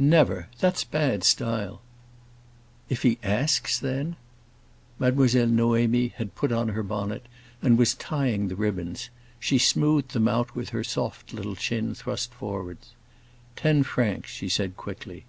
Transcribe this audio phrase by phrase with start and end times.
[0.00, 0.48] "Never!
[0.58, 1.80] That's bad style."
[2.88, 4.16] "If he asks, then?"
[4.98, 7.24] Mademoiselle Noémie had put on her bonnet
[7.62, 9.10] and was tying the ribbons.
[9.38, 12.78] She smoothed them out, with her soft little chin thrust forward.
[13.54, 15.24] "Ten francs," she said quickly.